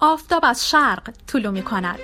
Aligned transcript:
آفتاب 0.00 0.44
از 0.44 0.70
شرق 0.70 1.10
طلو 1.26 1.52
می 1.52 1.62
کند. 1.62 1.98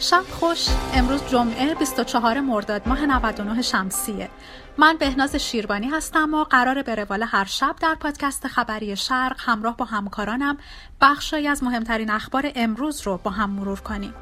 شب 0.00 0.22
خوش. 0.30 0.68
امروز 0.94 1.26
جمعه 1.26 1.74
24 1.74 2.40
مرداد 2.40 2.88
ماه 2.88 3.06
99 3.06 3.62
شمسیه. 3.62 4.30
من 4.78 4.96
بهناز 4.96 5.36
شیربانی 5.36 5.88
هستم 5.88 6.34
و 6.34 6.44
قرار 6.44 6.82
به 6.82 6.94
روال 6.94 7.22
هر 7.22 7.44
شب 7.44 7.76
در 7.80 7.94
پادکست 7.94 8.46
خبری 8.46 8.96
شرق 8.96 9.36
همراه 9.38 9.76
با 9.76 9.84
همکارانم 9.84 10.58
بخشی 11.00 11.48
از 11.48 11.62
مهمترین 11.62 12.10
اخبار 12.10 12.52
امروز 12.54 13.00
رو 13.00 13.16
با 13.16 13.30
هم 13.30 13.50
مرور 13.50 13.80
کنیم. 13.80 14.14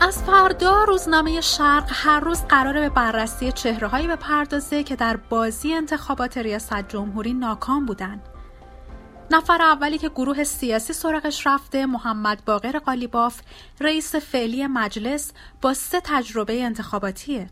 از 0.00 0.22
فردا 0.22 0.84
روزنامه 0.84 1.40
شرق 1.40 1.84
هر 1.88 2.20
روز 2.20 2.42
قراره 2.42 2.80
به 2.80 2.88
بررسی 2.88 3.52
چهرههایی 3.52 4.06
بپردازه 4.06 4.82
که 4.82 4.96
در 4.96 5.16
بازی 5.16 5.74
انتخابات 5.74 6.38
ریاست 6.38 6.88
جمهوری 6.88 7.34
ناکام 7.34 7.86
بودند. 7.86 8.28
نفر 9.30 9.62
اولی 9.62 9.98
که 9.98 10.08
گروه 10.08 10.44
سیاسی 10.44 10.92
سرقش 10.92 11.46
رفته 11.46 11.86
محمد 11.86 12.44
باقر 12.44 12.78
قالیباف 12.78 13.40
رئیس 13.80 14.14
فعلی 14.14 14.66
مجلس 14.66 15.32
با 15.62 15.74
سه 15.74 16.00
تجربه 16.04 16.64
انتخاباتیه. 16.64 17.50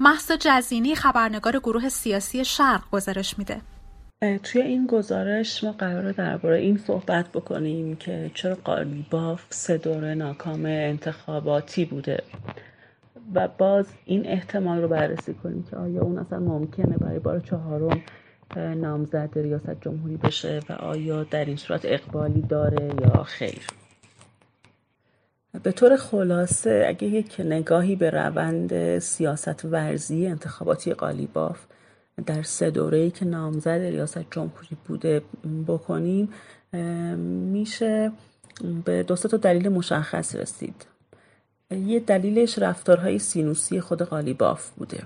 محض 0.00 0.32
جزینی 0.32 0.94
خبرنگار 0.94 1.58
گروه 1.58 1.88
سیاسی 1.88 2.44
شرق 2.44 2.90
گزارش 2.90 3.38
میده. 3.38 3.60
توی 4.20 4.62
این 4.62 4.86
گزارش 4.86 5.64
ما 5.64 5.72
قراره 5.72 6.12
درباره 6.12 6.58
این 6.58 6.78
صحبت 6.78 7.28
بکنیم 7.28 7.96
که 7.96 8.30
چرا 8.34 8.54
قالیباف 8.54 9.44
سه 9.50 9.78
دوره 9.78 10.14
ناکام 10.14 10.66
انتخاباتی 10.66 11.84
بوده. 11.84 12.22
و 13.34 13.48
باز 13.48 13.86
این 14.04 14.26
احتمال 14.26 14.82
رو 14.82 14.88
بررسی 14.88 15.34
کنیم 15.34 15.62
که 15.70 15.76
آیا 15.76 16.02
اون 16.02 16.18
اصلا 16.18 16.38
ممکنه 16.38 16.96
برای 16.96 17.18
بار 17.18 17.40
چهارم 17.40 18.02
نامزد 18.56 19.30
ریاست 19.36 19.80
جمهوری 19.80 20.16
بشه 20.16 20.60
و 20.68 20.72
آیا 20.72 21.24
در 21.24 21.44
این 21.44 21.56
صورت 21.56 21.80
اقبالی 21.84 22.42
داره 22.42 22.90
یا 23.00 23.22
خیر. 23.22 23.66
به 25.62 25.72
طور 25.72 25.96
خلاصه 25.96 26.84
اگه 26.88 27.08
یک 27.08 27.40
نگاهی 27.40 27.96
به 27.96 28.10
روند 28.10 28.98
سیاست 28.98 29.64
ورزی 29.64 30.26
انتخاباتی 30.26 30.94
قالیباف 30.94 31.66
در 32.26 32.42
سه 32.42 32.70
دوره 32.70 32.98
ای 32.98 33.10
که 33.10 33.24
نامزد 33.24 33.68
ریاست 33.68 34.24
جمهوری 34.30 34.76
بوده 34.86 35.22
بکنیم 35.66 36.28
میشه 37.52 38.12
به 38.84 39.02
دو 39.02 39.16
تا 39.16 39.36
دلیل 39.36 39.68
مشخص 39.68 40.34
رسید. 40.34 40.86
یه 41.70 42.00
دلیلش 42.00 42.58
رفتارهای 42.58 43.18
سینوسی 43.18 43.80
خود 43.80 44.02
قالیباف 44.02 44.70
بوده. 44.70 45.02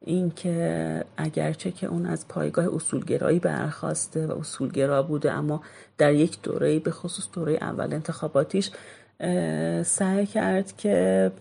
اینکه 0.00 1.04
اگرچه 1.16 1.70
که 1.70 1.86
اون 1.86 2.06
از 2.06 2.28
پایگاه 2.28 2.74
اصولگرایی 2.74 3.38
برخواسته 3.38 4.26
و 4.26 4.38
اصولگرا 4.38 5.02
بوده 5.02 5.32
اما 5.32 5.62
در 5.98 6.12
یک 6.12 6.42
دوره 6.42 6.78
به 6.78 6.90
خصوص 6.90 7.28
دوره 7.32 7.58
اول 7.60 7.92
انتخاباتیش 7.92 8.70
سعی 9.82 10.26
کرد 10.26 10.76
که 10.76 11.32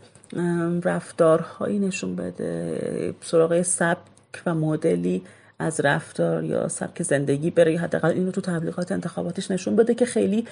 رفتارهایی 0.83 1.79
نشون 1.79 2.15
بده 2.15 3.15
سراغ 3.21 3.61
سبک 3.61 4.12
و 4.45 4.55
مدلی 4.55 5.23
از 5.59 5.79
رفتار 5.79 6.43
یا 6.43 6.67
سبک 6.67 7.03
زندگی 7.03 7.51
بره 7.51 7.77
حداقل 7.77 8.09
اینو 8.09 8.31
تو 8.31 8.41
تبلیغات 8.41 8.91
انتخاباتیش 8.91 9.51
نشون 9.51 9.75
بده 9.75 9.95
که 9.95 10.05
خیلی 10.05 10.47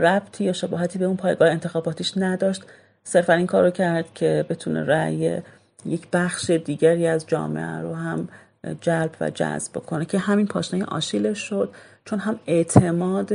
ربطی 0.00 0.44
یا 0.44 0.52
شباهتی 0.52 0.98
به 0.98 1.04
اون 1.04 1.16
پایگاه 1.16 1.48
انتخاباتیش 1.48 2.12
نداشت. 2.16 2.62
صرفا 3.04 3.32
این 3.32 3.46
کارو 3.46 3.70
کرد 3.70 4.14
که 4.14 4.46
بتونه 4.48 4.84
رأی 4.84 5.42
یک 5.86 6.08
بخش 6.12 6.50
دیگری 6.50 7.06
از 7.06 7.26
جامعه 7.26 7.80
رو 7.80 7.94
هم 7.94 8.28
جلب 8.80 9.10
و 9.20 9.30
جذب 9.30 9.72
کنه 9.72 10.04
که 10.04 10.18
همین 10.18 10.46
پاشنه 10.46 10.84
آشیلش 10.84 11.38
شد. 11.38 11.70
چون 12.04 12.18
هم 12.18 12.40
اعتماد 12.46 13.32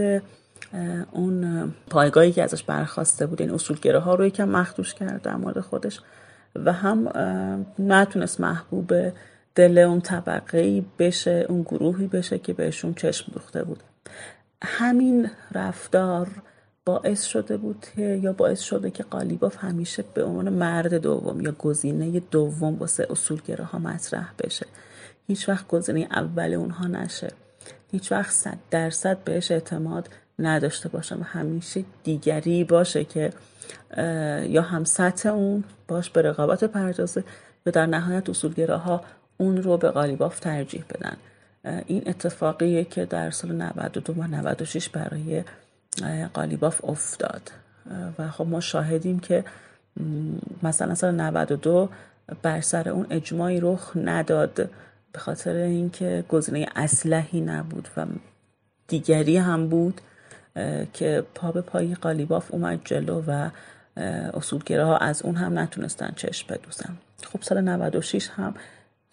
اون 1.12 1.74
پایگاهی 1.90 2.32
که 2.32 2.44
ازش 2.44 2.64
برخواسته 2.64 3.26
بود 3.26 3.42
این 3.42 3.52
اصولگره 3.52 4.00
ها 4.00 4.16
رو 4.16 4.26
یکم 4.26 4.50
مخدوش 4.50 4.94
کرد 4.94 5.22
در 5.22 5.36
مورد 5.36 5.60
خودش 5.60 6.00
و 6.56 6.74
هم 6.74 7.12
نتونست 7.80 8.42
محبوب 8.42 8.94
دل 9.56 9.78
اون 9.78 10.02
طبقه 10.02 10.84
بشه 11.00 11.46
اون 11.50 11.62
گروهی 11.62 12.08
بشه 12.08 12.40
که 12.40 12.54
بهشون 12.54 12.94
چشم 12.94 13.32
دوخته 13.34 13.64
بود. 13.64 13.84
همین 14.64 15.30
رفتار 15.52 16.28
باعث 16.86 17.24
شده 17.24 17.58
بود 17.58 17.86
یا 17.98 18.34
باعث 18.34 18.62
شده 18.62 18.92
که 18.92 19.04
قالیباف 19.04 19.58
همیشه 19.58 20.04
به 20.14 20.24
عنوان 20.24 20.50
مرد 20.50 20.94
دوم 20.94 21.42
یا 21.42 21.52
گزینه 21.52 22.20
دوم 22.20 22.78
واسه 22.78 23.08
اصولگره 23.10 23.66
ها 23.66 23.80
مطرح 23.80 24.34
بشه. 24.44 24.66
هیچ 25.28 25.50
وقت 25.50 25.68
گزینه 25.68 26.08
اول 26.12 26.54
اونها 26.54 26.88
نشه. 26.88 27.32
هیچ 27.92 28.12
وقت 28.12 28.32
صد 28.32 28.58
درصد 28.72 29.18
بهش 29.24 29.52
اعتماد 29.52 30.10
نداشته 30.40 30.90
باشه 30.90 31.16
و 31.16 31.24
همیشه 31.24 31.84
دیگری 32.04 32.64
باشه 32.64 33.04
که 33.04 33.34
یا 34.48 34.62
هم 34.62 34.84
سطح 34.84 35.30
اون 35.30 35.64
باش 35.88 36.10
به 36.10 36.22
رقابت 36.22 36.64
پردازه 36.64 37.24
و 37.66 37.72
در 37.72 37.86
نهایت 37.86 38.30
اصولگره 38.30 38.76
ها 38.76 39.02
اون 39.44 39.64
رو 39.64 39.78
به 39.78 39.90
قالیباف 39.90 40.40
ترجیح 40.40 40.84
بدن. 40.90 41.18
این 41.86 42.04
اتفاقیه 42.06 42.84
که 42.84 43.06
در 43.06 43.32
سال 43.32 43.52
92 43.52 44.14
و 44.14 44.24
96 44.24 44.90
برای 44.90 45.44
قالیباف 46.34 46.86
افتاد. 46.86 47.52
و 48.20 48.30
خب 48.30 48.48
ما 48.48 48.60
شاهدیم 48.60 49.20
که 49.20 49.44
مثلا 50.64 50.96
سال 50.96 51.16
92 51.16 51.90
بر 52.42 52.62
سر 52.62 52.90
اون 52.90 53.08
اجماعی 53.10 53.60
رخ 53.60 53.92
نداد. 53.96 54.70
به 55.12 55.20
خاطر 55.20 55.56
اینکه 55.56 56.24
گزینه 56.30 56.68
اسلحی 56.76 57.42
نبود 57.42 57.88
و 57.98 58.06
دیگری 58.88 59.38
هم 59.38 59.68
بود 59.68 60.02
که 60.94 61.24
پا 61.36 61.52
به 61.52 61.62
پای 61.62 61.96
قالیباف 61.96 62.54
اومد 62.54 62.82
جلو 62.86 63.24
و 63.28 63.50
اصولگره 64.34 64.86
ها 64.86 64.98
از 64.98 65.22
اون 65.22 65.36
هم 65.36 65.60
نتونستن 65.60 66.14
چشم 66.16 66.48
بدوزن. 66.50 66.98
خب 67.24 67.42
سال 67.42 67.62
96 67.62 68.30
هم 68.30 68.54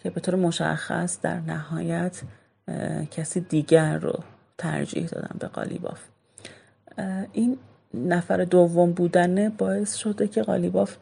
که 0.03 0.09
به 0.09 0.21
طور 0.21 0.35
مشخص 0.35 1.21
در 1.21 1.39
نهایت 1.39 2.21
کسی 3.11 3.39
دیگر 3.39 3.97
رو 3.97 4.19
ترجیح 4.57 5.07
دادن 5.07 5.35
به 5.39 5.47
قالیباف. 5.47 5.99
این 7.31 7.57
نفر 7.93 8.43
دوم 8.43 8.91
بودن 8.91 9.49
باعث 9.49 9.95
شده 9.95 10.27
که 10.27 10.43
قالیباف 10.43 10.97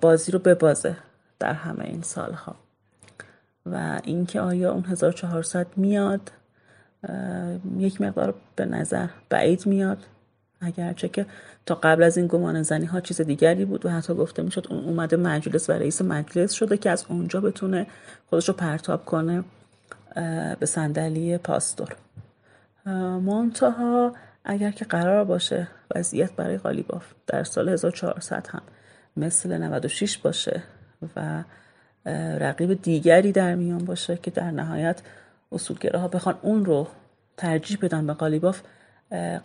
بازی 0.00 0.32
رو 0.32 0.38
ببازه 0.38 0.96
در 1.38 1.52
همه 1.52 1.84
این 1.84 2.02
سالها. 2.02 2.56
و 3.66 4.00
اینکه 4.04 4.40
آیا 4.40 4.72
اون 4.72 4.84
1400 4.84 5.66
میاد 5.76 6.32
یک 7.78 8.00
مقدار 8.00 8.34
به 8.56 8.64
نظر 8.64 9.08
بعید 9.28 9.66
میاد. 9.66 9.98
اگرچه 10.60 11.08
که 11.08 11.26
تا 11.66 11.74
قبل 11.74 12.02
از 12.02 12.18
این 12.18 12.26
گمان 12.26 12.62
زنی 12.62 12.86
ها 12.86 13.00
چیز 13.00 13.20
دیگری 13.20 13.64
بود 13.64 13.86
و 13.86 13.88
حتی 13.88 14.14
گفته 14.14 14.42
می‌شد 14.42 14.66
اون 14.70 14.84
اومده 14.84 15.16
مجلس 15.16 15.70
و 15.70 15.72
رئیس 15.72 16.02
مجلس 16.02 16.52
شده 16.52 16.76
که 16.76 16.90
از 16.90 17.04
اونجا 17.08 17.40
بتونه 17.40 17.86
خودش 18.30 18.48
رو 18.48 18.54
پرتاب 18.54 19.04
کنه 19.04 19.44
به 20.60 20.66
صندلی 20.66 21.38
پاستور. 21.38 21.96
منتها 23.24 24.12
اگر 24.44 24.70
که 24.70 24.84
قرار 24.84 25.24
باشه 25.24 25.68
وضعیت 25.94 26.32
برای 26.32 26.58
قالیباف 26.58 27.04
در 27.26 27.44
سال 27.44 27.68
1400 27.68 28.46
هم 28.46 28.62
مثل 29.16 29.58
96 29.58 30.18
باشه 30.18 30.62
و 31.16 31.44
رقیب 32.40 32.82
دیگری 32.82 33.32
در 33.32 33.54
میان 33.54 33.84
باشه 33.84 34.16
که 34.16 34.30
در 34.30 34.50
نهایت 34.50 35.02
اصولگره 35.52 35.98
ها 35.98 36.08
بخوان 36.08 36.38
اون 36.42 36.64
رو 36.64 36.88
ترجیح 37.36 37.78
بدن 37.82 38.06
به 38.06 38.12
قالیباف 38.12 38.60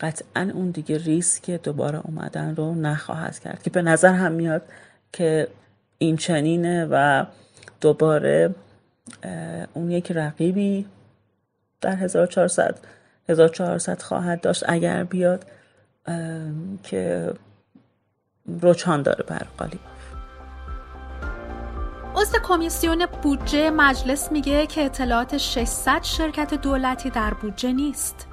قطعا 0.01 0.51
اون 0.53 0.71
دیگه 0.71 0.97
ریسک 0.97 1.51
دوباره 1.51 2.01
اومدن 2.03 2.55
رو 2.55 2.75
نخواهد 2.75 3.39
کرد. 3.39 3.63
که 3.63 3.69
به 3.69 3.81
نظر 3.81 4.13
هم 4.13 4.31
میاد 4.31 4.61
که 5.13 5.47
این 5.97 6.17
چنینه 6.17 6.87
و 6.91 7.25
دوباره 7.81 8.55
اون 9.73 9.91
یک 9.91 10.11
رقیبی 10.11 10.85
در 11.81 11.95
1400 11.95 12.79
1400 13.29 14.01
خواهد 14.01 14.41
داشت 14.41 14.63
اگر 14.67 15.03
بیاد 15.03 15.45
که 16.83 17.33
روچان 18.45 19.01
داره 19.01 19.23
بر 19.27 19.47
قالیباف 19.57 19.93
عضو 22.15 22.37
کمیسیون 22.43 23.05
بودجه 23.21 23.69
مجلس 23.69 24.31
میگه 24.31 24.67
که 24.67 24.85
اطلاعات 24.85 25.37
600 25.37 26.03
شرکت 26.03 26.53
دولتی 26.53 27.09
در 27.09 27.33
بودجه 27.33 27.71
نیست. 27.71 28.27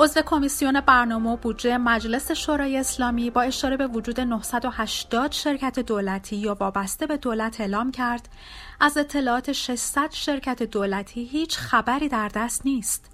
عضو 0.00 0.22
کمیسیون 0.22 0.80
برنامه 0.80 1.30
و 1.30 1.36
بودجه 1.36 1.78
مجلس 1.78 2.32
شورای 2.32 2.76
اسلامی 2.76 3.30
با 3.30 3.42
اشاره 3.42 3.76
به 3.76 3.86
وجود 3.86 4.20
980 4.20 5.32
شرکت 5.32 5.78
دولتی 5.78 6.36
یا 6.36 6.54
وابسته 6.54 7.06
به 7.06 7.16
دولت 7.16 7.60
اعلام 7.60 7.90
کرد. 7.90 8.28
از 8.80 8.96
اطلاعات 8.96 9.52
600 9.52 10.10
شرکت 10.12 10.62
دولتی 10.62 11.24
هیچ 11.24 11.58
خبری 11.58 12.08
در 12.08 12.28
دست 12.28 12.66
نیست. 12.66 13.10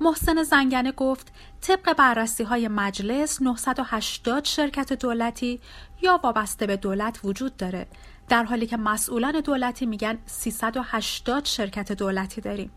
محسن 0.00 0.42
زنگنه 0.42 0.92
گفت 0.92 1.32
طبق 1.60 1.92
بررسی 1.92 2.44
های 2.44 2.68
مجلس 2.68 3.42
980 3.42 4.44
شرکت 4.44 4.92
دولتی 4.92 5.60
یا 6.02 6.20
وابسته 6.22 6.66
به 6.66 6.76
دولت 6.76 7.20
وجود 7.24 7.56
داره. 7.56 7.86
در 8.28 8.44
حالی 8.44 8.66
که 8.66 8.76
مسئولان 8.76 9.40
دولتی 9.40 9.86
میگن 9.86 10.18
380 10.26 11.44
شرکت 11.44 11.92
دولتی 11.92 12.40
داریم. 12.40 12.70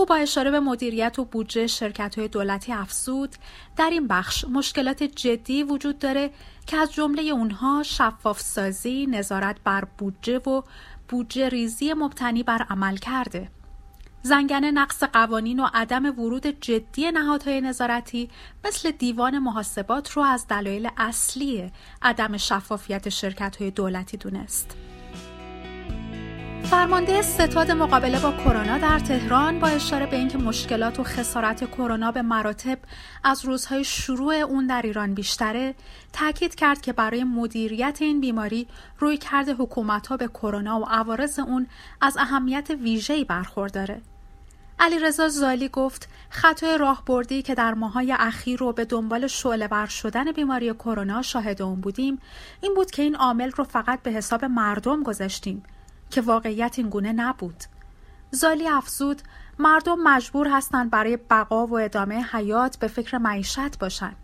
او 0.00 0.06
با 0.06 0.14
اشاره 0.14 0.50
به 0.50 0.60
مدیریت 0.60 1.18
و 1.18 1.24
بودجه 1.24 1.66
شرکت 1.66 2.18
های 2.18 2.28
دولتی 2.28 2.72
افزود 2.72 3.36
در 3.76 3.90
این 3.90 4.06
بخش 4.06 4.44
مشکلات 4.44 5.02
جدی 5.02 5.62
وجود 5.62 5.98
داره 5.98 6.30
که 6.66 6.76
از 6.76 6.92
جمله 6.92 7.22
اونها 7.22 7.82
شفاف 7.82 8.40
سازی، 8.40 9.06
نظارت 9.06 9.56
بر 9.64 9.84
بودجه 9.98 10.38
و 10.38 10.62
بودجه 11.08 11.48
ریزی 11.48 11.92
مبتنی 11.92 12.42
بر 12.42 12.66
عمل 12.70 12.96
کرده. 12.96 13.50
زنگنه 14.22 14.70
نقص 14.70 15.02
قوانین 15.02 15.60
و 15.60 15.68
عدم 15.74 16.04
ورود 16.18 16.46
جدی 16.46 17.10
نهادهای 17.10 17.60
نظارتی 17.60 18.30
مثل 18.64 18.90
دیوان 18.90 19.38
محاسبات 19.38 20.10
رو 20.10 20.22
از 20.22 20.46
دلایل 20.48 20.88
اصلی 20.96 21.70
عدم 22.02 22.36
شفافیت 22.36 23.08
شرکت 23.08 23.56
های 23.56 23.70
دولتی 23.70 24.16
دونست. 24.16 24.76
فرمانده 26.64 27.22
ستاد 27.22 27.70
مقابله 27.70 28.20
با 28.20 28.32
کرونا 28.32 28.78
در 28.78 28.98
تهران 28.98 29.60
با 29.60 29.68
اشاره 29.68 30.06
به 30.06 30.16
اینکه 30.16 30.38
مشکلات 30.38 31.00
و 31.00 31.04
خسارت 31.04 31.70
کرونا 31.70 32.12
به 32.12 32.22
مراتب 32.22 32.78
از 33.24 33.44
روزهای 33.44 33.84
شروع 33.84 34.34
اون 34.34 34.66
در 34.66 34.82
ایران 34.84 35.14
بیشتره 35.14 35.74
تاکید 36.12 36.54
کرد 36.54 36.80
که 36.80 36.92
برای 36.92 37.24
مدیریت 37.24 37.98
این 38.00 38.20
بیماری 38.20 38.66
روی 38.98 39.16
کرده 39.16 39.54
حکومت 39.54 40.06
ها 40.06 40.16
به 40.16 40.28
کرونا 40.28 40.80
و 40.80 40.84
عوارض 40.84 41.38
اون 41.38 41.66
از 42.00 42.16
اهمیت 42.16 42.70
ویژه‌ای 42.70 43.24
برخورداره. 43.24 44.00
رضا 45.02 45.28
زالی 45.28 45.68
گفت 45.68 46.08
خطای 46.30 46.78
راهبردی 46.78 47.42
که 47.42 47.54
در 47.54 47.74
ماهای 47.74 48.12
اخیر 48.18 48.58
رو 48.58 48.72
به 48.72 48.84
دنبال 48.84 49.26
شعله 49.26 49.68
بر 49.68 49.86
شدن 49.86 50.32
بیماری 50.32 50.74
کرونا 50.74 51.22
شاهد 51.22 51.62
اون 51.62 51.80
بودیم 51.80 52.18
این 52.60 52.74
بود 52.74 52.90
که 52.90 53.02
این 53.02 53.16
عامل 53.16 53.50
رو 53.50 53.64
فقط 53.64 54.02
به 54.02 54.10
حساب 54.10 54.44
مردم 54.44 55.02
گذاشتیم. 55.02 55.62
که 56.10 56.20
واقعیت 56.20 56.74
این 56.78 56.88
گونه 56.88 57.12
نبود. 57.12 57.64
زالی 58.30 58.68
افزود 58.68 59.22
مردم 59.58 59.98
مجبور 60.02 60.48
هستند 60.48 60.90
برای 60.90 61.16
بقا 61.16 61.66
و 61.66 61.78
ادامه 61.78 62.22
حیات 62.32 62.76
به 62.76 62.88
فکر 62.88 63.18
معیشت 63.18 63.78
باشند. 63.78 64.16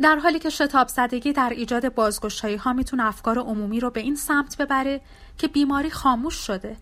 در 0.00 0.16
حالی 0.16 0.38
که 0.38 0.50
شتاب 0.50 0.88
زدگی 0.88 1.32
در 1.32 1.50
ایجاد 1.50 1.94
بازگشایی 1.94 2.56
ها 2.56 2.72
می‌تونه 2.72 3.06
افکار 3.06 3.38
عمومی 3.38 3.80
رو 3.80 3.90
به 3.90 4.00
این 4.00 4.16
سمت 4.16 4.56
ببره 4.56 5.00
که 5.38 5.48
بیماری 5.48 5.90
خاموش 5.90 6.34
شده. 6.34 6.76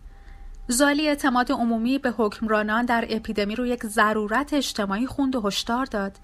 زالی 0.67 1.07
اعتماد 1.07 1.51
عمومی 1.51 1.97
به 1.97 2.13
حکمرانان 2.17 2.85
در 2.85 3.05
اپیدمی 3.09 3.55
رو 3.55 3.65
یک 3.65 3.85
ضرورت 3.85 4.53
اجتماعی 4.53 5.07
خوند 5.07 5.35
و 5.35 5.41
هشدار 5.41 5.85
داد. 5.85 6.17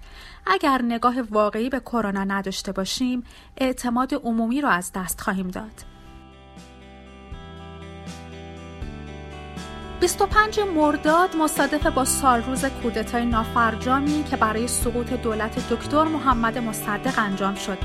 اگر 0.45 0.81
نگاه 0.81 1.21
واقعی 1.21 1.69
به 1.69 1.79
کرونا 1.79 2.23
نداشته 2.23 2.71
باشیم، 2.71 3.23
اعتماد 3.57 4.13
عمومی 4.13 4.61
رو 4.61 4.69
از 4.69 4.91
دست 4.95 5.21
خواهیم 5.21 5.47
داد. 5.47 5.98
25 9.99 10.59
مرداد 10.59 11.35
مصادف 11.35 11.87
با 11.87 12.05
سالروز 12.05 12.65
کودتای 12.65 13.25
نافرجامی 13.25 14.23
که 14.23 14.37
برای 14.37 14.67
سقوط 14.67 15.13
دولت 15.13 15.73
دکتر 15.73 16.03
محمد 16.03 16.57
مصدق 16.57 17.19
انجام 17.19 17.55
شد 17.55 17.77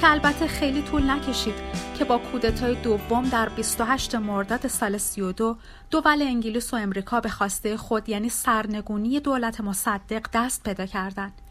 که 0.00 0.10
البته 0.10 0.46
خیلی 0.46 0.82
طول 0.82 1.10
نکشید 1.10 1.54
که 1.98 2.04
با 2.04 2.18
کودتای 2.18 2.74
دوم 2.74 3.28
در 3.28 3.48
28 3.48 4.14
مرداد 4.14 4.66
سال 4.66 4.98
32 4.98 5.56
دول 5.90 6.22
انگلیس 6.22 6.74
و 6.74 6.76
امریکا 6.76 7.20
به 7.20 7.28
خواسته 7.28 7.76
خود 7.76 8.08
یعنی 8.08 8.28
سرنگونی 8.28 9.20
دولت 9.20 9.60
مصدق 9.60 10.26
دست 10.32 10.62
پیدا 10.62 10.86
کردند. 10.86 11.45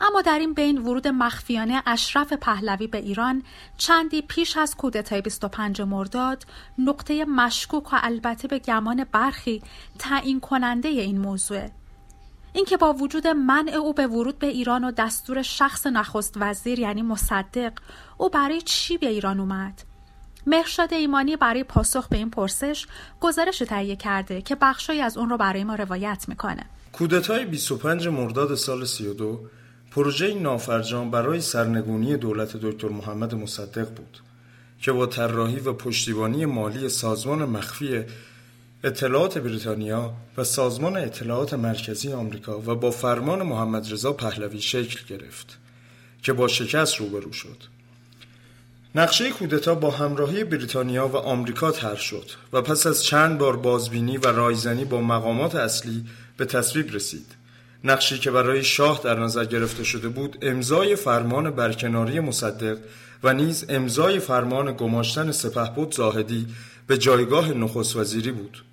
اما 0.00 0.22
در 0.22 0.38
این 0.38 0.54
بین 0.54 0.78
ورود 0.78 1.08
مخفیانه 1.08 1.82
اشرف 1.86 2.32
پهلوی 2.32 2.86
به 2.86 2.98
ایران 2.98 3.42
چندی 3.76 4.22
پیش 4.22 4.56
از 4.56 4.74
کودتای 4.74 5.20
25 5.20 5.82
مرداد 5.82 6.46
نقطه 6.78 7.24
مشکوک 7.24 7.92
و 7.92 7.96
البته 8.02 8.48
به 8.48 8.58
گمان 8.58 9.04
برخی 9.12 9.62
تعیین 9.98 10.40
کننده 10.40 10.88
این 10.88 11.18
موضوع. 11.18 11.68
اینکه 12.52 12.76
با 12.76 12.92
وجود 12.92 13.26
منع 13.26 13.72
او 13.72 13.94
به 13.94 14.06
ورود 14.06 14.38
به 14.38 14.46
ایران 14.46 14.84
و 14.84 14.90
دستور 14.90 15.42
شخص 15.42 15.86
نخست 15.86 16.34
وزیر 16.36 16.78
یعنی 16.78 17.02
مصدق 17.02 17.72
او 18.18 18.28
برای 18.28 18.62
چی 18.62 18.98
به 18.98 19.08
ایران 19.08 19.40
اومد؟ 19.40 19.82
مهرشاد 20.46 20.94
ایمانی 20.94 21.36
برای 21.36 21.64
پاسخ 21.64 22.08
به 22.08 22.16
این 22.16 22.30
پرسش 22.30 22.86
گزارش 23.20 23.58
تهیه 23.58 23.96
کرده 23.96 24.42
که 24.42 24.54
بخشی 24.54 25.00
از 25.00 25.16
اون 25.16 25.30
رو 25.30 25.36
برای 25.36 25.64
ما 25.64 25.74
روایت 25.74 26.24
می‌کنه. 26.28 26.64
کودتای 26.92 27.44
25 27.44 28.08
مرداد 28.08 28.54
سال 28.54 28.84
32 28.84 29.40
پروژه 29.90 30.34
نافرجام 30.34 31.10
برای 31.10 31.40
سرنگونی 31.40 32.16
دولت 32.16 32.56
دکتر 32.56 32.88
محمد 32.88 33.34
مصدق 33.34 33.88
بود 33.88 34.22
که 34.82 34.92
با 34.92 35.06
طراحی 35.06 35.60
و 35.60 35.72
پشتیبانی 35.72 36.46
مالی 36.46 36.88
سازمان 36.88 37.44
مخفی 37.44 38.04
اطلاعات 38.84 39.38
بریتانیا 39.38 40.14
و 40.36 40.44
سازمان 40.44 40.96
اطلاعات 40.96 41.54
مرکزی 41.54 42.12
آمریکا 42.12 42.58
و 42.60 42.74
با 42.74 42.90
فرمان 42.90 43.42
محمد 43.42 43.92
رضا 43.92 44.12
پهلوی 44.12 44.60
شکل 44.60 45.00
گرفت 45.08 45.58
که 46.22 46.32
با 46.32 46.48
شکست 46.48 46.96
روبرو 46.96 47.32
شد. 47.32 47.56
نقشه 48.94 49.30
کودتا 49.30 49.74
با 49.74 49.90
همراهی 49.90 50.44
بریتانیا 50.44 51.08
و 51.08 51.16
آمریکا 51.16 51.70
طرح 51.70 52.00
شد 52.00 52.30
و 52.52 52.62
پس 52.62 52.86
از 52.86 53.04
چند 53.04 53.38
بار 53.38 53.56
بازبینی 53.56 54.16
و 54.16 54.26
رایزنی 54.26 54.84
با 54.84 55.00
مقامات 55.00 55.54
اصلی 55.54 56.04
به 56.36 56.44
تصویب 56.44 56.94
رسید. 56.94 57.26
نقشی 57.84 58.18
که 58.18 58.30
برای 58.30 58.64
شاه 58.64 59.00
در 59.04 59.18
نظر 59.18 59.44
گرفته 59.44 59.84
شده 59.84 60.08
بود 60.08 60.38
امضای 60.42 60.96
فرمان 60.96 61.50
برکناری 61.50 62.20
مصدق 62.20 62.78
و 63.22 63.34
نیز 63.34 63.64
امضای 63.68 64.18
فرمان 64.18 64.72
گماشتن 64.76 65.32
سپهبد 65.32 65.94
زاهدی 65.94 66.46
به 66.86 66.98
جایگاه 66.98 67.52
نخست 67.52 67.96
وزیری 67.96 68.32
بود. 68.32 68.64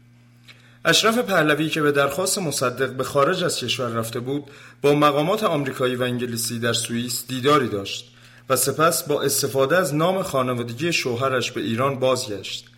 اشرف 0.86 1.18
پهلوی 1.18 1.70
که 1.70 1.82
به 1.82 1.92
درخواست 1.92 2.40
مصدق 2.40 2.90
به 2.90 3.04
خارج 3.04 3.44
از 3.44 3.60
کشور 3.60 3.88
رفته 3.88 4.20
بود 4.20 4.44
با 4.82 4.94
مقامات 4.94 5.44
آمریکایی 5.44 5.96
و 5.96 6.04
انگلیسی 6.04 6.60
در 6.60 6.74
سوئیس 6.74 7.28
دیداری 7.28 7.68
داشت 7.68 8.12
و 8.50 8.56
سپس 8.56 9.04
با 9.04 9.22
استفاده 9.22 9.78
از 9.78 9.96
نام 9.96 10.24
خانوادگی 10.24 10.94
شوهرش 10.94 11.52
به 11.52 11.62
ایران 11.62 12.00
بازگشت. 12.00 12.70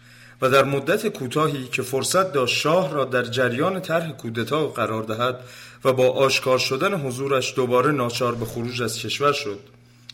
و 0.41 0.49
در 0.49 0.63
مدت 0.63 1.07
کوتاهی 1.07 1.67
که 1.67 1.81
فرصت 1.81 2.33
داشت 2.33 2.57
شاه 2.57 2.93
را 2.93 3.05
در 3.05 3.23
جریان 3.23 3.81
طرح 3.81 4.11
کودتا 4.11 4.67
قرار 4.67 5.03
دهد 5.03 5.39
و 5.85 5.93
با 5.93 6.09
آشکار 6.09 6.59
شدن 6.59 6.93
حضورش 6.93 7.55
دوباره 7.55 7.91
ناچار 7.91 8.35
به 8.35 8.45
خروج 8.45 8.81
از 8.81 8.97
کشور 8.97 9.33
شد. 9.33 9.59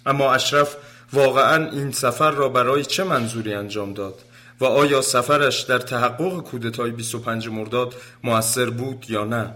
اما 0.05 0.33
اشرف 0.33 0.75
واقعا 1.13 1.69
این 1.69 1.91
سفر 1.91 2.31
را 2.31 2.49
برای 2.49 2.85
چه 2.85 3.03
منظوری 3.03 3.53
انجام 3.53 3.93
داد؟ 3.93 4.15
و 4.59 4.65
آیا 4.65 5.01
سفرش 5.01 5.61
در 5.61 5.79
تحقق 5.79 6.43
کودتای 6.43 6.91
25 6.91 7.47
مرداد 7.49 7.95
موثر 8.23 8.69
بود 8.69 9.05
یا 9.09 9.23
نه؟ 9.23 9.53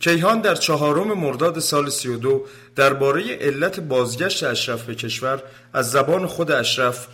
کیهان 0.00 0.40
در 0.40 0.54
چهارم 0.54 1.18
مرداد 1.18 1.58
سال 1.58 1.90
32 1.90 2.46
درباره 2.76 3.36
علت 3.36 3.80
بازگشت 3.80 4.44
اشرف 4.44 4.82
به 4.82 4.94
کشور 4.94 5.42
از 5.72 5.90
زبان 5.90 6.26
خود 6.26 6.50
اشرف 6.50 7.06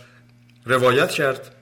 روایت 0.65 1.11
کرد. 1.11 1.55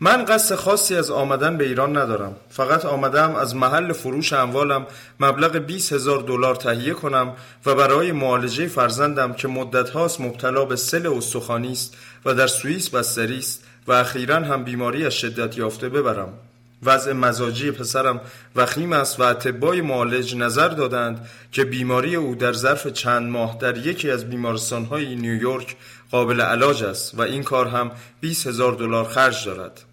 من 0.00 0.24
قصد 0.24 0.54
خاصی 0.54 0.96
از 0.96 1.10
آمدن 1.10 1.56
به 1.56 1.64
ایران 1.64 1.96
ندارم. 1.96 2.36
فقط 2.50 2.84
آمدم 2.84 3.34
از 3.34 3.56
محل 3.56 3.92
فروش 3.92 4.32
اموالم 4.32 4.86
مبلغ 5.20 5.56
20 5.56 5.92
هزار 5.92 6.22
دلار 6.22 6.54
تهیه 6.54 6.92
کنم 6.92 7.32
و 7.66 7.74
برای 7.74 8.12
معالجه 8.12 8.66
فرزندم 8.66 9.32
که 9.32 9.48
مدت 9.48 9.90
هاست 9.90 10.20
مبتلا 10.20 10.64
به 10.64 10.76
سل 10.76 11.06
استخوانی 11.06 11.72
است 11.72 11.94
و 12.24 12.34
در 12.34 12.46
سوئیس 12.46 12.88
بستری 12.88 13.38
است 13.38 13.64
و 13.86 13.92
اخیرا 13.92 14.36
هم 14.36 14.64
بیماری 14.64 15.06
از 15.06 15.14
شدت 15.14 15.58
یافته 15.58 15.88
ببرم. 15.88 16.32
وضع 16.82 17.12
مزاجی 17.12 17.70
پسرم 17.70 18.20
وخیم 18.56 18.92
است 18.92 19.20
و 19.20 19.22
اطبای 19.22 19.80
معالج 19.80 20.36
نظر 20.36 20.68
دادند 20.68 21.28
که 21.52 21.64
بیماری 21.64 22.16
او 22.16 22.34
در 22.34 22.52
ظرف 22.52 22.86
چند 22.86 23.30
ماه 23.30 23.58
در 23.60 23.76
یکی 23.76 24.10
از 24.10 24.30
بیمارستانهای 24.30 25.16
نیویورک 25.16 25.76
قابل 26.10 26.40
علاج 26.40 26.84
است 26.84 27.14
و 27.14 27.22
این 27.22 27.42
کار 27.42 27.68
هم 27.68 27.90
20 28.20 28.46
هزار 28.46 28.72
دلار 28.72 29.04
خرج 29.04 29.44
دارد. 29.44 29.84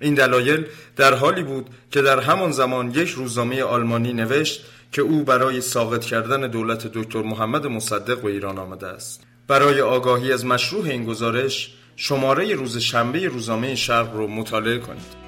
این 0.00 0.14
دلایل 0.14 0.66
در 0.96 1.14
حالی 1.14 1.42
بود 1.42 1.70
که 1.90 2.02
در 2.02 2.20
همان 2.20 2.52
زمان 2.52 2.90
یک 2.90 3.08
روزنامه 3.08 3.62
آلمانی 3.62 4.12
نوشت 4.12 4.64
که 4.92 5.02
او 5.02 5.24
برای 5.24 5.60
ساقط 5.60 6.04
کردن 6.04 6.40
دولت 6.40 6.86
دکتر 6.86 7.22
محمد 7.22 7.66
مصدق 7.66 8.22
به 8.22 8.30
ایران 8.30 8.58
آمده 8.58 8.86
است. 8.86 9.22
برای 9.48 9.80
آگاهی 9.80 10.32
از 10.32 10.46
مشروع 10.46 10.84
این 10.84 11.04
گزارش 11.04 11.74
شماره 11.96 12.54
روز 12.54 12.78
شنبه 12.78 13.28
روزنامه 13.28 13.74
شرق 13.74 14.16
رو 14.16 14.26
مطالعه 14.26 14.78
کنید. 14.78 15.22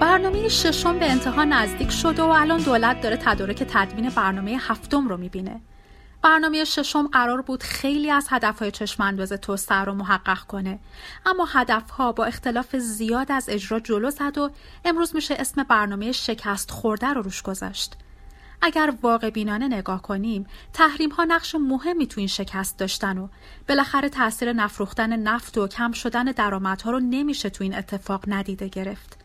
برنامه 0.00 0.48
ششم 0.48 0.98
به 0.98 1.10
انتها 1.10 1.44
نزدیک 1.44 1.90
شده 1.90 2.22
و 2.22 2.26
الان 2.26 2.60
دولت 2.60 3.00
داره 3.00 3.16
تدارک 3.16 3.62
تدوین 3.68 4.08
برنامه 4.08 4.58
هفتم 4.60 5.08
رو 5.08 5.16
می‌بینه. 5.16 5.60
برنامه 6.22 6.64
ششم 6.64 7.06
قرار 7.06 7.42
بود 7.42 7.62
خیلی 7.62 8.10
از 8.10 8.26
هدفهای 8.30 8.70
چشم 8.70 9.02
انداز 9.02 9.32
توسعه 9.32 9.78
رو 9.78 9.94
محقق 9.94 10.38
کنه. 10.38 10.78
اما 11.26 11.48
هدفها 11.52 12.12
با 12.12 12.24
اختلاف 12.24 12.76
زیاد 12.76 13.32
از 13.32 13.48
اجرا 13.48 13.80
جلو 13.80 14.10
زد 14.10 14.38
و 14.38 14.50
امروز 14.84 15.14
میشه 15.14 15.34
اسم 15.38 15.62
برنامه 15.62 16.12
شکست 16.12 16.70
خورده 16.70 17.06
رو 17.06 17.22
روش 17.22 17.42
گذاشت. 17.42 17.96
اگر 18.64 18.94
واقع 19.02 19.30
بینانه 19.30 19.68
نگاه 19.68 20.02
کنیم 20.02 20.46
تحریم 20.72 21.10
ها 21.10 21.24
نقش 21.24 21.54
مهمی 21.54 22.06
تو 22.06 22.20
این 22.20 22.28
شکست 22.28 22.78
داشتن 22.78 23.18
و 23.18 23.28
بالاخره 23.68 24.08
تاثیر 24.08 24.52
نفروختن 24.52 25.16
نفت 25.16 25.58
و 25.58 25.68
کم 25.68 25.92
شدن 25.92 26.24
درآمدها 26.24 26.90
رو 26.90 27.00
نمیشه 27.00 27.50
تو 27.50 27.64
این 27.64 27.74
اتفاق 27.74 28.24
ندیده 28.26 28.68
گرفت. 28.68 29.18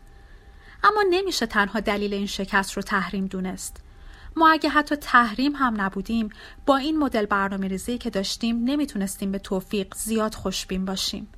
اما 0.84 1.04
نمیشه 1.10 1.46
تنها 1.46 1.80
دلیل 1.80 2.14
این 2.14 2.26
شکست 2.26 2.72
رو 2.72 2.82
تحریم 2.82 3.26
دونست. 3.26 3.87
ما 4.36 4.50
اگه 4.50 4.70
حتی 4.70 4.96
تحریم 4.96 5.52
هم 5.52 5.80
نبودیم 5.80 6.30
با 6.66 6.76
این 6.76 6.98
مدل 6.98 7.26
برنامه 7.26 7.68
ریزی 7.68 7.98
که 7.98 8.10
داشتیم 8.10 8.64
نمی‌تونستیم 8.64 9.32
به 9.32 9.38
توفیق 9.38 9.94
زیاد 9.94 10.34
خوشبین 10.34 10.84
باشیم. 10.84 11.28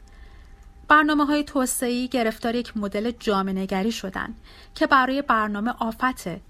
برنامه 0.88 1.24
های 1.24 1.44
توسعی 1.44 2.08
گرفتار 2.08 2.54
یک 2.54 2.76
مدل 2.76 3.10
جامعه 3.10 3.54
نگری 3.54 3.92
شدن 3.92 4.34
که 4.74 4.86
برای 4.86 5.22
برنامه 5.22 5.74
آفته 5.78 6.40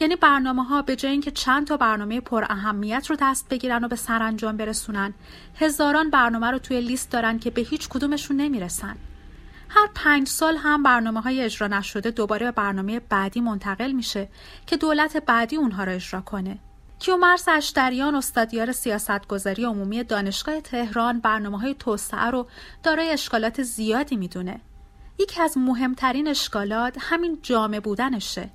یعنی 0.00 0.16
برنامه 0.16 0.64
ها 0.64 0.82
به 0.82 0.96
جای 0.96 1.12
اینکه 1.12 1.30
چند 1.30 1.66
تا 1.66 1.76
برنامه 1.76 2.20
پر 2.20 2.44
اهمیت 2.50 3.06
رو 3.10 3.16
دست 3.20 3.48
بگیرن 3.48 3.84
و 3.84 3.88
به 3.88 3.96
سرانجام 3.96 4.56
برسونن 4.56 5.14
هزاران 5.60 6.10
برنامه 6.10 6.50
رو 6.50 6.58
توی 6.58 6.80
لیست 6.80 7.10
دارن 7.10 7.38
که 7.38 7.50
به 7.50 7.60
هیچ 7.60 7.88
کدومشون 7.88 8.36
نمی‌رسن. 8.36 8.96
هر 9.68 9.88
پنج 9.94 10.28
سال 10.28 10.56
هم 10.56 10.82
برنامه 10.82 11.20
های 11.20 11.40
اجرا 11.40 11.68
نشده 11.68 12.10
دوباره 12.10 12.46
به 12.46 12.52
برنامه 12.52 13.00
بعدی 13.00 13.40
منتقل 13.40 13.92
میشه 13.92 14.28
که 14.66 14.76
دولت 14.76 15.16
بعدی 15.16 15.56
اونها 15.56 15.84
را 15.84 15.92
اجرا 15.92 16.20
کنه. 16.20 16.58
کیومرس 16.98 17.48
اشتریان 17.48 18.14
استادیار 18.14 18.72
سیاستگذاری 18.72 19.64
عمومی 19.64 20.04
دانشگاه 20.04 20.60
تهران 20.60 21.20
برنامه 21.20 21.58
های 21.58 21.74
توسعه 21.74 22.30
رو 22.30 22.46
دارای 22.82 23.10
اشکالات 23.10 23.62
زیادی 23.62 24.16
می‌دونه. 24.16 24.60
یکی 25.18 25.42
از 25.42 25.58
مهمترین 25.58 26.28
اشکالات 26.28 26.96
همین 27.00 27.38
جامع 27.42 27.80
بودنشه. 27.80 28.50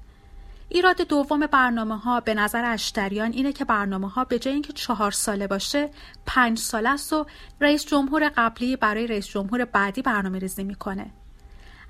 ایراد 0.74 1.02
دوم 1.02 1.40
برنامه 1.40 1.98
ها 1.98 2.20
به 2.20 2.34
نظر 2.34 2.66
اشتریان 2.66 3.32
اینه 3.32 3.54
که 3.54 3.66
برنامه 3.66 4.10
ها 4.10 4.24
به 4.24 4.40
جای 4.40 4.54
اینکه 4.54 4.74
چهار 4.74 5.12
ساله 5.12 5.48
باشه 5.48 5.90
پنج 6.26 6.58
ساله 6.58 6.90
است 6.90 7.14
و 7.14 7.26
رئیس 7.62 7.86
جمهور 7.86 8.32
قبلی 8.38 8.76
برای 8.76 9.08
رئیس 9.08 9.28
جمهور 9.28 9.66
بعدی 9.66 10.02
برنامه 10.02 10.40
ریزی 10.40 10.64
می‌کنه. 10.64 11.12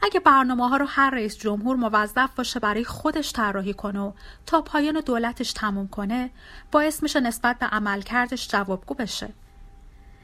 اگه 0.02 0.20
برنامه 0.20 0.70
ها 0.70 0.78
رو 0.78 0.86
هر 0.86 1.10
رئیس 1.10 1.38
جمهور 1.38 1.76
موظف 1.76 2.36
باشه 2.36 2.60
برای 2.60 2.84
خودش 2.84 3.34
طراحی 3.34 3.74
کنه 3.74 4.00
و 4.00 4.12
تا 4.46 4.62
پایان 4.62 5.00
دولتش 5.00 5.54
تموم 5.54 5.88
کنه 5.88 6.30
باعث 6.72 7.04
میشه 7.04 7.20
نسبت 7.20 7.60
به 7.60 7.66
عملکردش 7.66 8.48
جوابگو 8.48 8.94
بشه. 8.94 9.34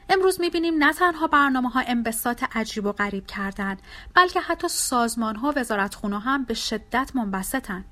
امروز 0.08 0.40
می‌بینیم 0.40 0.84
نه 0.84 0.92
تنها 0.92 1.26
برنامه 1.26 1.70
ها 1.70 1.80
انبساط 1.86 2.44
عجیب 2.54 2.86
و 2.86 2.92
غریب 2.92 3.26
کردن 3.26 3.76
بلکه 4.14 4.40
حتی 4.40 4.68
سازمان 4.68 5.36
ها 5.36 5.52
و 5.56 5.58
وزارتخونه 5.58 6.18
هم 6.18 6.44
به 6.44 6.54
شدت 6.54 7.10
منبسطن. 7.14 7.84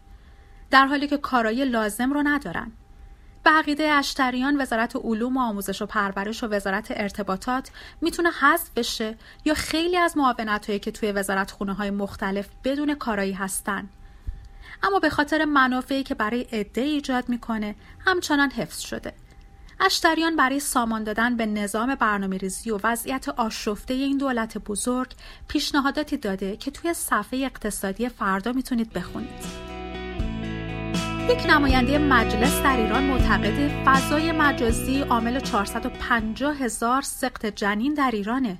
در 0.70 0.87
حالی 0.87 1.08
که 1.08 1.16
کارایی 1.16 1.64
لازم 1.64 2.12
رو 2.12 2.23
ندارن. 2.23 2.73
به 3.44 3.50
عقیده 3.50 3.85
اشتریان 3.85 4.61
وزارت 4.61 4.96
علوم 4.96 5.37
و 5.37 5.40
آموزش 5.40 5.82
و 5.82 5.87
پرورش 5.87 6.44
و 6.44 6.46
وزارت 6.46 6.87
ارتباطات 6.90 7.70
می‌تونه 8.00 8.30
حذف 8.30 8.70
بشه 8.76 9.16
یا 9.44 9.54
خیلی 9.54 9.96
از 9.96 10.16
معاونت 10.16 10.66
هایی 10.66 10.78
که 10.78 10.90
توی 10.90 11.12
وزارت 11.12 11.50
خونه 11.50 11.73
های 11.73 11.90
مختلف 11.90 12.49
بدون 12.64 12.94
کارایی 12.94 13.32
هستن. 13.32 13.88
اما 14.82 14.99
به 14.99 15.11
خاطر 15.11 15.44
منافعی 15.44 16.02
که 16.02 16.14
برای 16.14 16.42
عده 16.42 16.80
ایجاد 16.80 17.28
می‌کنه 17.28 17.75
همچنان 18.06 18.50
حفظ 18.50 18.80
شده. 18.80 19.12
اشتریان 19.80 20.37
برای 20.37 20.61
سامان 20.61 21.04
دادن 21.04 21.37
به 21.37 21.46
نظام 21.46 21.94
برنامه 21.94 22.37
ریزی 22.37 22.70
و 22.70 22.78
وضعیت 22.85 23.28
آشفته 23.28 23.94
این 23.94 24.18
دولت 24.18 24.58
بزرگ 24.58 25.12
پیشنهاداتی 25.49 26.16
داده 26.16 26.56
که 26.56 26.70
توی 26.70 26.94
صفحه 26.94 27.38
اقتصادی 27.38 28.08
فردا 28.08 28.52
می‌تونید 28.52 28.92
بخونید. 28.92 29.75
یک 31.28 31.47
نماینده 31.49 31.99
مجلس 31.99 32.62
در 32.62 32.76
ایران 32.76 33.04
معتقد 33.04 33.85
فضای 33.85 34.33
مجازی 34.33 35.00
عامل 35.00 35.40
450 35.40 36.56
هزار 36.56 37.02
سقط 37.02 37.47
جنین 37.47 37.95
در 37.95 38.11
ایرانه. 38.12 38.59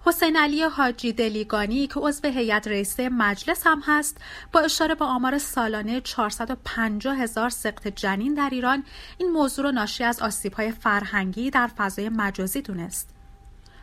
حسین 0.00 0.36
علی 0.36 0.62
حاجی 0.62 1.12
دلیگانی 1.12 1.86
که 1.86 2.00
عضو 2.00 2.28
هیئت 2.28 2.68
رئیسه 2.68 3.08
مجلس 3.08 3.66
هم 3.66 3.82
هست 3.86 4.16
با 4.52 4.60
اشاره 4.60 4.94
به 4.94 5.04
آمار 5.04 5.38
سالانه 5.38 6.00
450 6.00 7.16
هزار 7.16 7.50
سقط 7.50 7.88
جنین 7.88 8.34
در 8.34 8.48
ایران 8.52 8.84
این 9.18 9.30
موضوع 9.30 9.64
را 9.64 9.70
ناشی 9.70 10.04
از 10.04 10.20
آسیب‌های 10.20 10.72
فرهنگی 10.72 11.50
در 11.50 11.66
فضای 11.66 12.08
مجازی 12.08 12.62
دونست. 12.62 13.17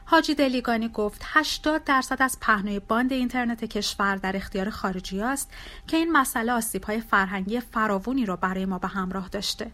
حاجی 0.08 0.36
دلیگانی 0.36 0.90
گفت 0.90 1.22
80 1.26 1.84
درصد 1.84 2.22
از 2.22 2.38
پهنای 2.42 2.80
باند 2.80 3.14
اینترنت 3.14 3.66
کشور 3.66 4.16
در 4.16 4.36
اختیار 4.36 4.70
خارجی 4.70 5.22
است 5.22 5.52
که 5.88 5.98
این 5.98 6.12
مسئله 6.12 6.52
آسیب 6.52 6.84
های 6.84 7.02
فرهنگی 7.02 7.60
فراوونی 7.60 8.26
را 8.26 8.36
برای 8.36 8.66
ما 8.66 8.80
به 8.80 8.88
همراه 8.88 9.30
داشته. 9.30 9.72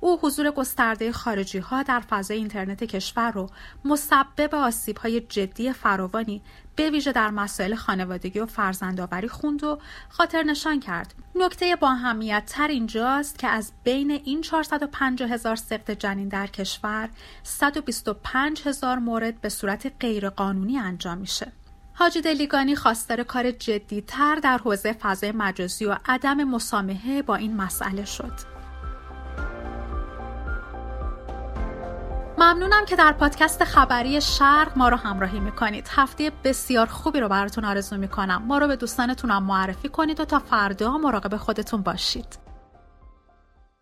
او 0.00 0.20
حضور 0.22 0.50
گسترده 0.50 1.12
خارجی 1.12 1.58
ها 1.58 1.82
در 1.82 2.00
فضای 2.00 2.36
اینترنت 2.36 2.84
کشور 2.84 3.30
رو 3.30 3.50
مسبب 3.84 4.54
آسیب 4.54 4.98
های 4.98 5.20
جدی 5.20 5.72
فراوانی 5.72 6.42
به 6.76 6.90
ویژه 6.90 7.12
در 7.12 7.30
مسائل 7.30 7.74
خانوادگی 7.74 8.38
و 8.38 8.46
فرزندآوری 8.46 9.28
خوند 9.28 9.64
و 9.64 9.78
خاطر 10.08 10.42
نشان 10.42 10.80
کرد. 10.80 11.14
نکته 11.34 11.76
با 11.76 11.88
همیت 11.88 12.44
تر 12.46 12.68
اینجاست 12.68 13.38
که 13.38 13.48
از 13.48 13.72
بین 13.84 14.10
این 14.10 14.40
450 14.40 15.30
هزار 15.30 15.56
سقط 15.56 15.90
جنین 15.90 16.28
در 16.28 16.46
کشور 16.46 17.08
125 17.42 18.62
هزار 18.64 18.98
مورد 18.98 19.40
به 19.40 19.48
صورت 19.48 19.92
غیرقانونی 20.00 20.78
انجام 20.78 21.18
میشه. 21.18 21.52
حاجی 21.94 22.20
دلیگانی 22.20 22.76
خواستار 22.76 23.22
کار 23.22 23.50
جدیتر 23.50 24.34
در 24.34 24.58
حوزه 24.58 24.92
فضای 24.92 25.32
مجازی 25.32 25.84
و 25.84 25.96
عدم 26.06 26.44
مسامحه 26.44 27.22
با 27.22 27.36
این 27.36 27.56
مسئله 27.56 28.04
شد. 28.04 28.59
ممنونم 32.40 32.84
که 32.84 32.96
در 32.96 33.12
پادکست 33.12 33.64
خبری 33.64 34.20
شرق 34.20 34.72
ما 34.76 34.88
رو 34.88 34.96
همراهی 34.96 35.40
می‌کنید. 35.40 35.88
هفته 35.90 36.32
بسیار 36.44 36.86
خوبی 36.86 37.20
رو 37.20 37.28
براتون 37.28 37.64
آرزو 37.64 37.96
می‌کنم. 37.96 38.42
ما 38.46 38.58
رو 38.58 38.66
به 38.66 38.76
دوستانتون 38.76 39.30
هم 39.30 39.42
معرفی 39.42 39.88
کنید 39.88 40.20
و 40.20 40.24
تا 40.24 40.38
فردا 40.38 40.98
مراقب 40.98 41.36
خودتون 41.36 41.82
باشید. 41.82 42.49